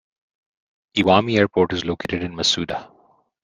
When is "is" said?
1.73-1.85